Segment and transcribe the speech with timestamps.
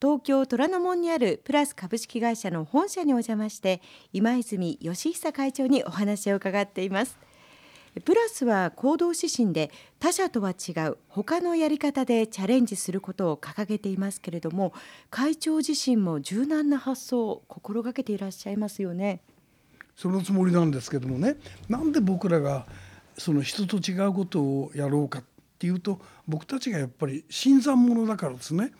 [0.00, 7.18] 東京虎ノ門にあるプラス株式会社の本社にお邪魔して今泉義久会長にお話を伺っています。
[8.04, 14.72] プラスは行動指針で他社とは違う他のやり方でチャレンジすることを掲げていますけれども
[15.10, 19.20] 会長自身も柔軟な発想を心がけていらっしゃいますよね。
[19.96, 21.34] そのつもりなんですけどもね
[21.68, 22.66] なんで僕らが
[23.16, 25.24] その人と違うことをやろうかっ
[25.58, 28.70] ていうと僕たちがやっぱり新参者だからですね。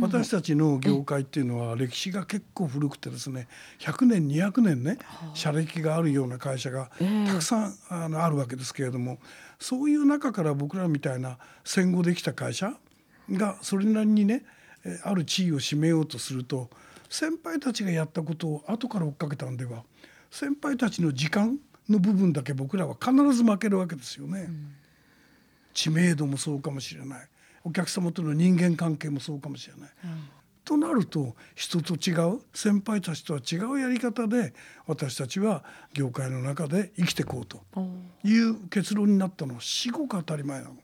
[0.00, 3.46] 私たちの業界っていうのは歴史が結構古くてですね
[3.80, 4.96] 100年200年ね
[5.34, 6.90] 社歴があるような会社が
[7.26, 9.18] たくさんあのあるわけですけれども
[9.58, 12.72] そういう中から僕らみたいな戦後できた会社
[13.30, 14.44] がそれなりにね
[15.02, 16.70] ある地位を占めようとすると
[17.10, 19.84] 先輩たちがやったことを後から追っかけたんでは
[20.30, 24.46] 先輩たちの時間の部分だけ僕らは必ず負けるわけですよね。
[24.48, 24.74] うん
[25.74, 27.28] 知名度もそうかもしれない。
[27.64, 29.90] お客様との人間関係もそうかもしれない。
[30.04, 30.28] うん、
[30.64, 34.54] となると人と違う先輩たちとは違うやり方で
[34.86, 37.62] 私たちは業界の中で生きていこうと
[38.22, 40.76] いう結論になったのは至極当たり前なの。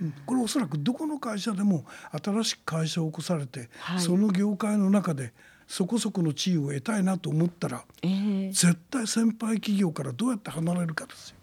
[0.00, 5.32] うん、これおそらくどこの会社でも新しく会社を起こされて、はい、その業界の中で
[5.68, 11.36] そこそこの地位を得たいなと思ったら、えー、絶対先輩企業からどうやって離れるかですよ。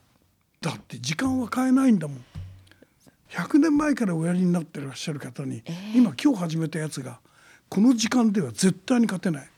[0.61, 2.23] だって時間は変えないんだもん。
[3.29, 7.19] 100年前からおやりになってらっしゃる方に、えー、今今日始めたやつが
[7.69, 9.49] この時間では絶対に勝てない。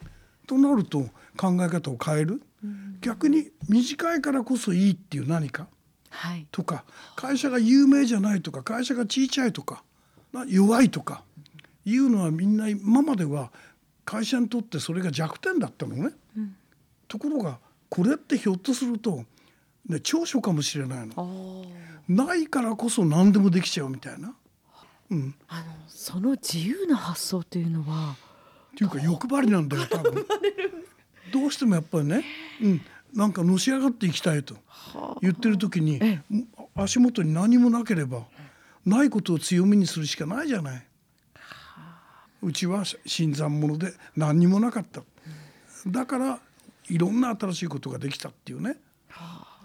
[0.46, 1.00] となると
[1.38, 5.68] 考え方を変える、うん、逆に短いからこそいいっていう何か、
[6.10, 6.84] はい、とか
[7.16, 9.84] 会社が有名じゃないとか会社が小さいとか
[10.48, 11.24] 弱いとか
[11.86, 13.52] いうのはみんな今までは
[14.04, 16.12] 会社にとってそれが弱点だったのね。
[16.36, 16.56] うん、
[17.08, 19.24] ところがこれってひょっとすると
[19.88, 21.66] ね、長所かもしれないの。
[22.08, 24.34] ないからこそ何でもできちゃうみたいな、
[25.10, 28.16] うん、あのその自由な発想というのは。
[28.74, 30.26] っていうか欲張りなんだよ多分。
[31.34, 32.24] どうしてもやっぱりね、
[32.62, 32.82] うん、
[33.14, 34.56] なんかのし上がっていきたいと
[35.22, 36.00] 言ってる時に
[36.76, 38.24] 足元に何もなければ
[38.86, 40.88] ないことを強みにするしかないじゃない。
[42.42, 45.02] うちは新参者で何にもなかった。
[45.88, 46.40] だから
[46.90, 48.78] いろんな新しいことができたっていうね。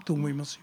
[0.07, 0.61] と思いますよ。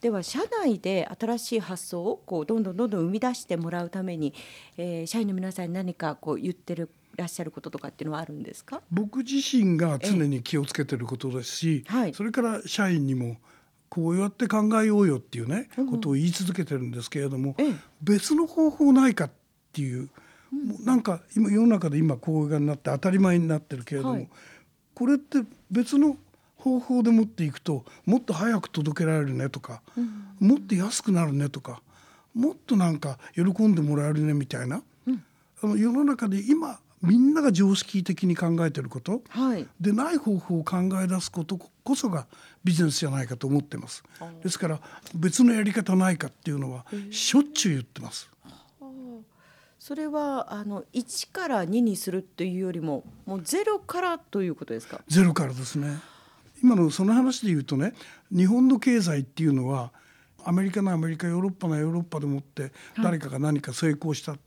[0.00, 4.34] では社内で新しい発想をこうどんどんどんどん生み出してもらうために、
[4.76, 8.80] えー、社員の皆さんに何かこう言ってるらっしゃることとかっていうのはあるんですか？
[8.90, 13.36] 僕自身が常に気をつけてることですし、はい、それから社員にも
[13.88, 17.54] こうやって考えようよっていうね、うん、ことを言い続けてるんですけれども、
[18.02, 19.30] 別の方法ないかっ
[19.72, 20.08] ていう、
[20.52, 24.28] うん、なんか今世の中で今こうになって当たり前になってるけれども、はい、
[24.94, 26.16] これって別の
[26.62, 31.82] 方法で持っていくともっと早く届けられるねとか、うん、もっと安くなるねとか
[32.34, 35.24] もっとなんか喜んでもらえるねみたいな、うん、
[35.62, 42.28] あの世の中で今みんなが常識的に考えてること、はい、でない方法を考え出すことこそが
[42.62, 44.04] ビジネスじゃないかと思ってます。
[44.44, 44.80] ですから
[45.16, 48.30] 別のやり方ないかっていうのはしょっちゅう言ってます。
[49.80, 55.00] それはあの1から2にするっていうよりももうゼロからということですか？
[55.08, 55.98] ゼロからですね
[56.62, 57.94] 今のその話で言うとね
[58.30, 59.92] 日本の経済っていうのは
[60.44, 64.40] アメリカのアメリカヨーロッパのヨーロッパでもって誰かが何か成功した、はい、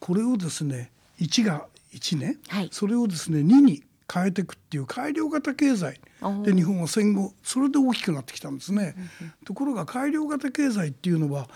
[0.00, 3.82] これをですね1が1ね、はい、それをですね2に
[4.12, 6.00] 変えていくっていう改良型経済。
[6.42, 8.94] で日本は戦後それで大きくなってきたんですね。
[9.44, 11.48] ところが改良型経済っていうのは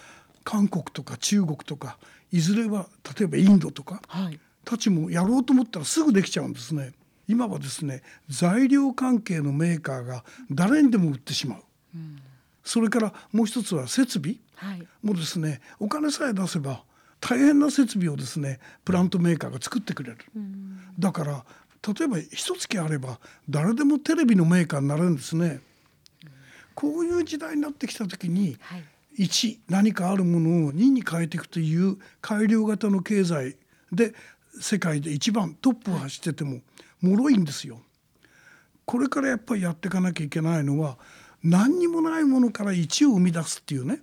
[0.44, 1.98] 韓国とか中国とか
[2.32, 6.92] いずれは例えばインドとか、はい、たちもやろうと思ったらすぐできちゃうんですね。
[7.28, 11.62] 今はですね材料関係のメーカーが誰にでも売ってしまう、
[11.94, 12.18] うん、
[12.64, 16.82] それからもう一つは設備、はい、もうですねお金さえ出せば
[17.20, 21.44] 大変な設備をですねプラントメーカーが作ってくれる、うん、だから
[21.86, 25.60] 例えば一月あれば誰でもテレビのメーカーになれるんですね、
[26.24, 26.30] うん、
[26.74, 28.84] こういう時代になってきた時に、はい、
[29.18, 33.56] 1何かあるものを2に変えていくという改良型の経済
[33.92, 34.14] で
[34.60, 36.60] 世界で一番トップを走ってても
[37.02, 37.80] 脆いんですよ。
[38.84, 40.96] これからやっぱりやっていかなきゃいけないのは
[41.42, 44.00] 何にもないものから1を生み出すっていうね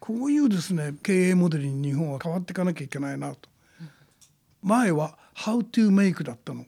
[0.00, 3.48] こういうですね経営モデルに日本は変わっていかなきゃいけないなと。
[4.62, 6.66] 前は「How to make」だったの。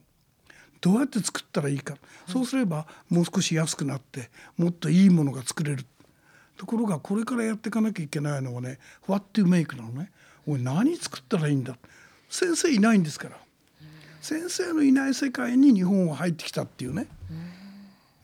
[0.80, 1.96] どうやって作ったらいいか、
[2.28, 5.86] そうすればもう少し安くなってもっといいものが作れる
[6.58, 8.78] ところがこれからやっていかなきゃいけないのはね
[9.08, 10.10] 「What to make」なのね。
[10.46, 11.78] おい何作ったらいいんだ
[12.28, 13.38] 先生いないんですから
[14.24, 17.06] 先生のいない世界に日本は入ってきたっていうね。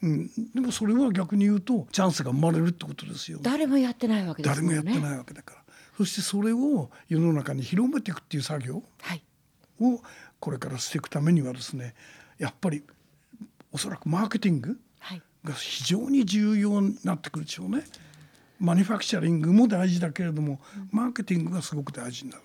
[0.01, 3.37] うん、でもそれは逆に言うとチャンスが生まれるってことですよ。
[3.43, 4.49] 誰もやってないわけね。
[4.49, 5.61] 誰もやってないわけだから。
[5.97, 8.77] そしてそれを世の中に広めていくっていう作業
[9.79, 10.01] を
[10.39, 11.93] これからしていくためにはですね
[12.39, 12.81] やっぱり
[13.71, 14.79] おそらくマーケティング
[15.43, 17.83] が非常に重要になってくるでしょうね。
[18.59, 20.59] マニファクチャリングも大事だけれども、
[20.91, 22.43] マーケティングがすごく大事になる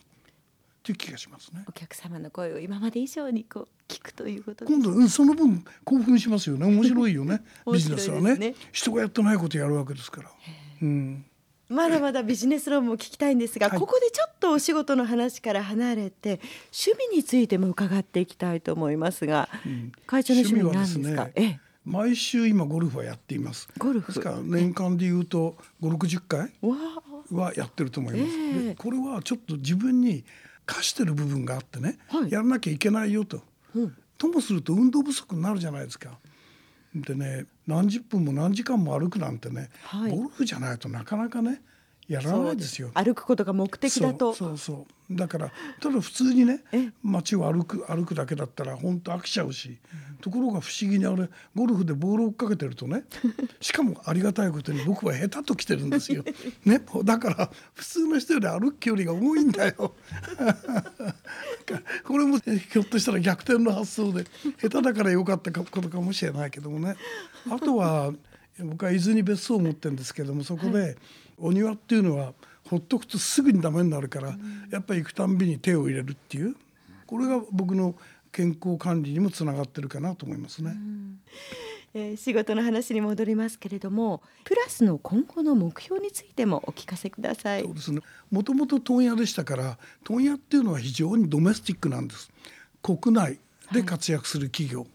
[0.86, 1.64] という気がしますね。
[1.68, 6.64] お客様の声を今まで以上にこう聞くということ今度その分興奮しますよね。
[6.64, 7.42] 面白いよね。
[7.72, 10.30] ビジネスはね、ね、人がやってないことやるわけですから。
[10.80, 11.24] うん。
[11.68, 16.40] まだまだビジネス論も聞きたいんですが、はい、ここでちょっとお仕事の話から離れて
[16.72, 23.68] 趣味についても伺っていきたいと思いますが、うん、会長の趣味は何ですか、ね、毎週今ゴルフはやっています。
[23.78, 24.12] ゴルフ。
[24.12, 26.52] ですから年間でいうと560回
[27.32, 30.24] はやってると思います、えー、でこれはちょっと自分に
[30.66, 33.40] 課してる部分があってね、はい、やらなきゃいけないよと、
[33.74, 36.18] うん、ともすると運動不足になるじゃないですか。
[36.94, 41.60] でね何十分も何時間も歩くなんてね、はい、ゴルフじゃないとなかなかね
[42.08, 42.90] やらないですよ。
[42.94, 44.32] 歩くことが目的だと。
[44.32, 46.64] そうそうだからただ普通にね
[47.02, 49.78] 街を歩く歩くだけだったら本当飽きちゃうし、
[50.12, 53.04] うん、ところが不思議にあれゴルフでボールを追っかけてるとね
[53.60, 56.24] しかもありがたいことに僕は下手と来てるんですよ、
[56.64, 59.94] ね、だから普通の人より歩く距離が多いんだよ。
[62.04, 64.24] これもひょっとしたら逆転の発想で
[64.60, 66.96] 下手だからよかったことかもしれないけどもね。
[67.50, 68.12] あとは
[68.64, 70.96] 僕は伊豆に別荘を持ってるんですけどもそこで、はい
[71.38, 72.32] お庭っていうのは
[72.68, 74.36] ほっとくとすぐにダメになるから、
[74.70, 76.56] やっぱり行くたんびに手を入れるっていう
[77.06, 77.94] これが僕の
[78.32, 80.74] 健康管理にもつながってるかなと思いますね。
[81.94, 87.62] えー、仕事の話に戻りますけれどもプラスの今後の目標についてもお聞かせください。
[87.62, 88.00] そうですね。
[88.30, 92.30] もともと問屋でしたから問屋っていうのは非常にドメスティックなんです。
[92.82, 93.38] 国内
[93.72, 94.86] で活躍する企業、は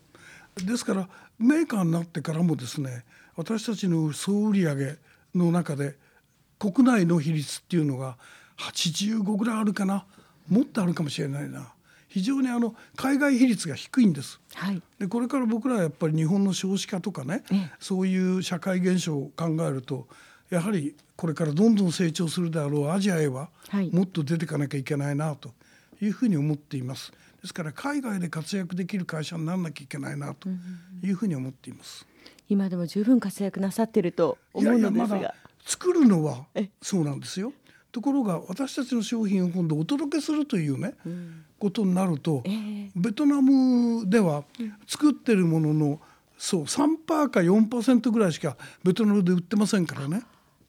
[0.62, 1.10] い、ですから
[1.40, 3.04] メーカーになってからもですね
[3.42, 4.98] 私たちの総売上
[5.34, 5.96] の中で
[6.60, 8.16] 国内の比率っていうのが
[8.60, 10.06] 85ぐらいあるかな
[10.48, 11.74] もっとあるかもしれないな
[12.08, 14.40] 非常にあの海外比率が低いんです。
[14.54, 17.42] はい、でこれから僕らはやっぱり日本の少子化とかね、
[17.80, 20.08] そういう社会現象を考えると
[20.52, 23.50] やはりこれからどんどん成長するであろうアジアへは
[23.92, 25.52] もっと出ていかなきゃいけないなと
[26.00, 27.12] いうふうに思っています。
[27.42, 30.48] ですから海外で活躍できる会社にならなきゃいけないなと
[31.02, 32.06] いうふうに思っています。
[32.50, 35.08] 今でも十分活躍なさってると思うのですが。
[35.08, 35.36] いやいや
[35.66, 36.46] 作るのは
[36.82, 37.54] そうなんですよ。
[37.92, 44.46] ところが私たちの商品を今度お届けするというね、うん、ことになると、えー、ベトナムでは
[44.88, 46.00] 作ってるものの
[46.38, 50.24] そう3%か4%ぐらいしかベトナムで売ってませんからね。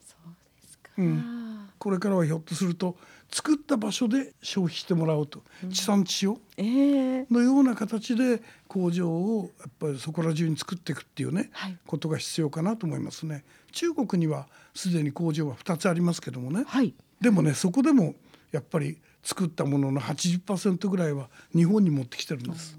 [0.04, 0.32] そう
[0.62, 2.96] ですか、うん、これからはひょっとすると
[3.32, 6.38] 作った場所で消費してもらうと、うん、地産地消。
[6.58, 13.44] のような形で工場をやっぱりそこら中に作っていくっていうね、はい、ことが必要かなと思いますね。
[13.72, 18.14] 中国にはすでに工場は2つありますけどもね、はい、でもねそこでも
[18.50, 22.78] やっぱり作ったものの80%ぐらいは日本に持ってきてるんです。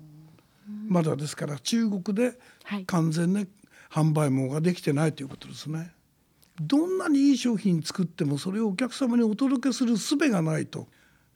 [0.87, 2.37] まだですから中国で
[2.85, 3.43] 完全な
[3.89, 5.91] 販売網ができてないということですね。
[6.61, 10.87] どんなにいい商品作ってもそれをお客様にお届けする術がないと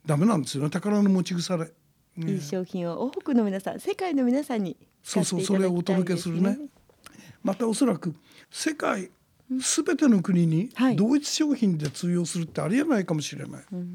[0.05, 0.69] ダメなんですよね。
[0.69, 1.65] 宝の持ち腐れ、
[2.17, 6.57] ね、いい商品を多くの皆さん世界の皆さんにそうそうそれをお届けするね。
[7.43, 8.13] またおそらく
[8.51, 9.09] 世界
[9.61, 13.63] すべての国に同一商品で通用するってありえないかもしれない。
[13.71, 13.93] うん、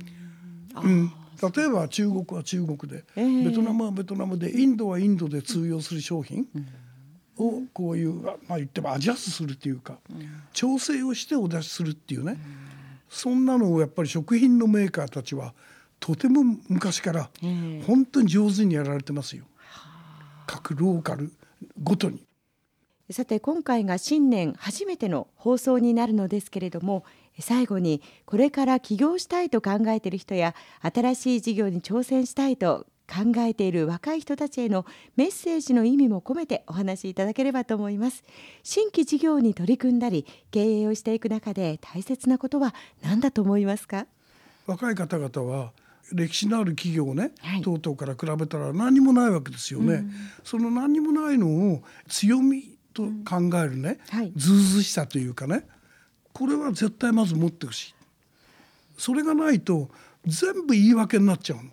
[0.83, 1.13] うん、
[1.55, 6.49] 例えば中国は中国で、えー、ベトナムはベトナムでインドはインドで通用する商品
[7.39, 9.99] をこういう、まあ、言ってもアジャストするっていうか、
[10.53, 12.39] 調整をしてお出しするっていうね、
[13.09, 15.55] そんなのをやっぱり食品のメーカーたちは
[16.01, 17.31] とても昔から
[17.87, 19.45] 本当に上手にやられてますよ。
[20.47, 21.33] 各ローカル
[21.83, 22.25] ごとに。
[23.11, 27.05] さて今回が新年初めての放送になるのですけれども
[27.39, 38.23] 最後にこれから起業したいと考えている人や新しい事業に挑戦したいと考えている若い人たちへのメッセージの意味も込めてお話しいただければと思います。
[38.63, 44.07] 新規事業に取り組んだり経営をしていく中で大切なことは何だと思いますか？
[44.67, 45.73] 若い方々は
[46.13, 50.13] 歴史のある企業ね、はい、等々から比べたら何もないわけですよね、うん、
[50.45, 55.67] その何もないのを強みと考えるね、うんはい、ずうずしさというかね
[56.33, 57.95] これは絶対まず持ってほしい。
[58.99, 59.89] それがないと
[60.27, 61.71] 全部言い訳になっちゃうの。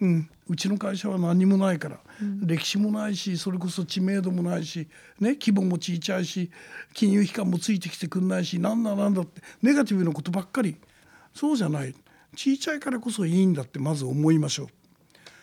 [0.00, 4.88] うん、うちの会社は何もないから、うん、歴史もないしそれこそ知名度もないし、
[5.20, 6.50] ね、規模も小さいし
[6.94, 10.76] 金融機関もついてきてくんないしなんだなんだってネガティブなことばっかり。
[11.36, 11.94] そうじゃない。
[12.34, 14.66] 小さいからこそいいんだってまず思いましょう。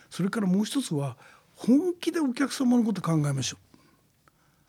[0.10, 1.18] それからもう一つは
[1.56, 3.63] 本気でお客様のこと考えましょう。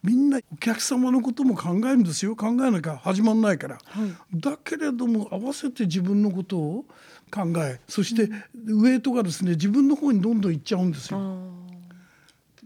[0.04, 2.36] みんなお客様のことも考えるんですよ。
[2.36, 6.84] 考えなきゃ始まんないから、はい、だけれども合わせて自分のことを
[7.30, 8.30] 考えそして
[8.66, 11.18] ウエイトがですね自分の方にどんどんいっちゃうんですよ。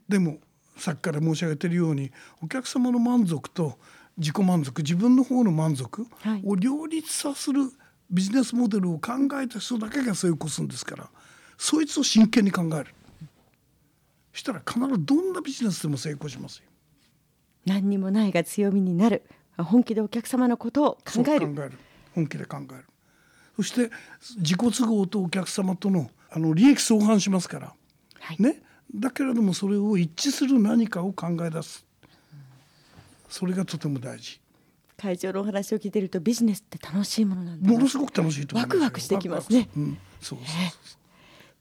[0.08, 0.38] でも
[0.76, 2.10] さっきから申し上げてるように
[2.42, 3.78] お客様の満足と
[4.16, 6.08] 自己満足自分の方の満足
[6.44, 7.70] を両立させる
[8.10, 11.08] ビジネスモデルを考えた人だけが成功するんですから
[11.56, 12.94] そいつを真剣に考える。
[14.32, 16.64] したら必ずどんなビジネスでも成功しますよ。
[17.66, 19.22] 何にもないが強みになる。
[19.56, 21.72] 本気でお客様のことを考える。
[22.14, 22.84] 本気で考える。
[23.56, 23.90] そして
[24.36, 27.74] 自己都合とお客様とのあの利益相反しますから、
[28.20, 28.62] はい、ね。
[28.94, 31.84] だけれどもそれを一致する何かを考え出す。
[33.28, 34.40] それがとても大事。
[34.96, 39.68] 会長のお話を聞いてるとビジネスって楽しいものなんものすごく楽しいとワクワクしてきますね。
[39.76, 41.07] うん、そうそうそう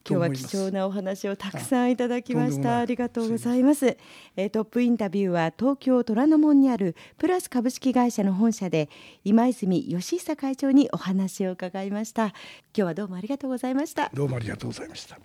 [0.08, 2.78] 今日は貴重なお話をたくさんいただきました。
[2.78, 3.96] ありがとうございます。
[4.36, 8.88] えー、トップインタビューは東京虎ノ門にあるプラス株式会社の本社で
[9.24, 12.26] 今泉義久会長にお話を伺いました。
[12.26, 12.34] 今
[12.74, 14.10] 日はどうもありがとうございました。
[14.14, 15.18] どうもありがとうございました